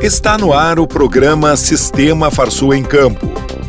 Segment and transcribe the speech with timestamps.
[0.00, 3.26] Está no ar o programa Sistema Farsul em Campo.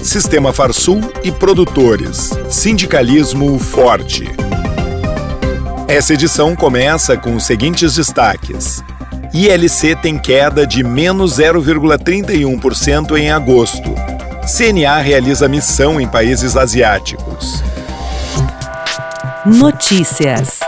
[0.00, 2.30] Sistema Farsul e produtores.
[2.48, 4.30] Sindicalismo forte.
[5.88, 8.84] Essa edição começa com os seguintes destaques.
[9.34, 13.92] ILC tem queda de menos 0,31% em agosto.
[14.46, 17.64] CNA realiza missão em países asiáticos.
[19.44, 20.60] Notícias.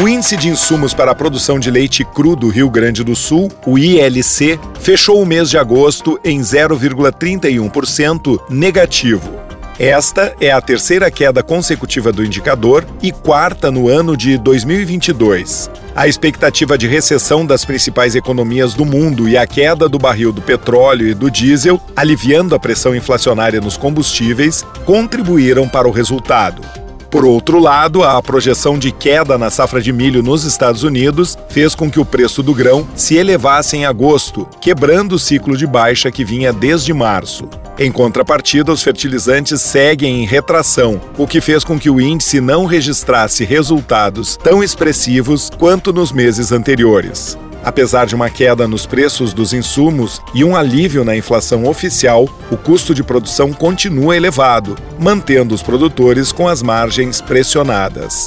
[0.00, 3.50] O Índice de Insumos para a Produção de Leite Cru do Rio Grande do Sul,
[3.66, 9.28] o ILC, fechou o mês de agosto em 0,31% negativo.
[9.76, 15.68] Esta é a terceira queda consecutiva do indicador e quarta no ano de 2022.
[15.96, 20.40] A expectativa de recessão das principais economias do mundo e a queda do barril do
[20.40, 26.62] petróleo e do diesel, aliviando a pressão inflacionária nos combustíveis, contribuíram para o resultado.
[27.10, 31.74] Por outro lado, a projeção de queda na safra de milho nos Estados Unidos fez
[31.74, 36.10] com que o preço do grão se elevasse em agosto, quebrando o ciclo de baixa
[36.10, 37.48] que vinha desde março.
[37.78, 42.66] Em contrapartida, os fertilizantes seguem em retração, o que fez com que o índice não
[42.66, 47.38] registrasse resultados tão expressivos quanto nos meses anteriores.
[47.64, 52.56] Apesar de uma queda nos preços dos insumos e um alívio na inflação oficial, o
[52.56, 58.24] custo de produção continua elevado, mantendo os produtores com as margens pressionadas.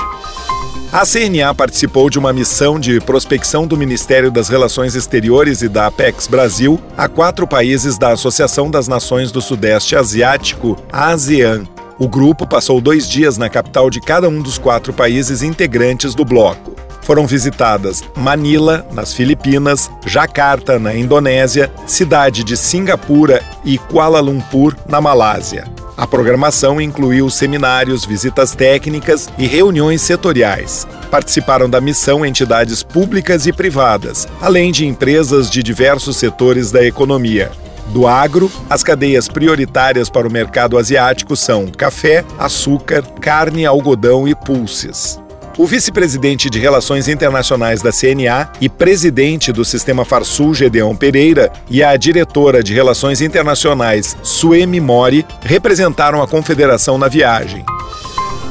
[0.92, 5.88] A CNA participou de uma missão de prospecção do Ministério das Relações Exteriores e da
[5.88, 11.64] Apex Brasil a quatro países da Associação das Nações do Sudeste Asiático, ASEAN.
[11.98, 16.26] O grupo passou dois dias na capital de cada um dos quatro países integrantes do
[16.26, 16.71] bloco
[17.02, 25.02] foram visitadas Manila, nas Filipinas, Jakarta, na Indonésia, cidade de Singapura e Kuala Lumpur, na
[25.02, 25.66] Malásia.
[25.98, 30.88] A programação incluiu seminários, visitas técnicas e reuniões setoriais.
[31.12, 37.52] Participaram da missão entidades públicas e privadas, além de empresas de diversos setores da economia.
[37.90, 44.34] Do agro, as cadeias prioritárias para o mercado asiático são café, açúcar, carne, algodão e
[44.34, 45.20] pulses.
[45.58, 51.84] O vice-presidente de Relações Internacionais da CNA e presidente do Sistema Farsul, Gedeão Pereira, e
[51.84, 57.66] a diretora de Relações Internacionais, Suemi Mori, representaram a confederação na viagem.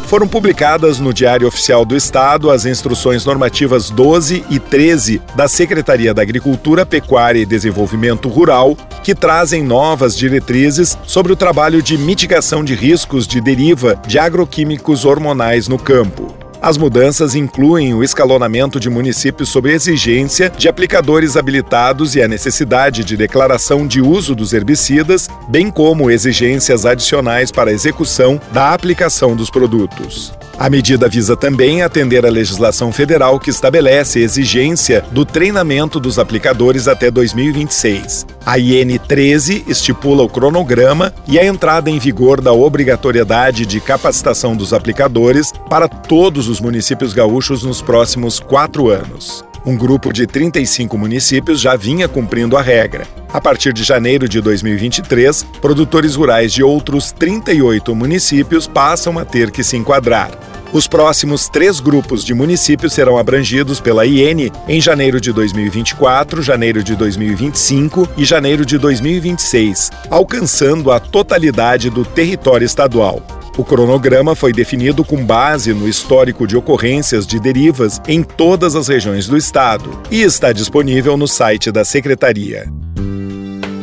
[0.07, 6.13] Foram publicadas no Diário Oficial do Estado as instruções normativas 12 e 13 da Secretaria
[6.13, 12.65] da Agricultura, Pecuária e Desenvolvimento Rural, que trazem novas diretrizes sobre o trabalho de mitigação
[12.65, 16.30] de riscos de deriva de agroquímicos hormonais no campo.
[16.63, 23.03] As mudanças incluem o escalonamento de municípios sob exigência de aplicadores habilitados e a necessidade
[23.03, 29.35] de declaração de uso dos herbicidas, bem como exigências adicionais para a execução da aplicação
[29.35, 30.35] dos produtos.
[30.61, 36.87] A medida visa também atender a legislação federal que estabelece exigência do treinamento dos aplicadores
[36.87, 38.27] até 2026.
[38.45, 44.55] A IN 13 estipula o cronograma e a entrada em vigor da obrigatoriedade de capacitação
[44.55, 49.43] dos aplicadores para todos os municípios gaúchos nos próximos quatro anos.
[49.65, 53.07] Um grupo de 35 municípios já vinha cumprindo a regra.
[53.33, 59.51] A partir de janeiro de 2023, produtores rurais de outros 38 municípios passam a ter
[59.51, 60.50] que se enquadrar.
[60.73, 66.83] Os próximos três grupos de municípios serão abrangidos pela IN em janeiro de 2024, janeiro
[66.83, 73.21] de 2025 e janeiro de 2026, alcançando a totalidade do território estadual.
[73.59, 78.87] O cronograma foi definido com base no histórico de ocorrências de derivas em todas as
[78.87, 82.73] regiões do estado e está disponível no site da Secretaria.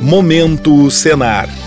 [0.01, 1.66] Momento Senar.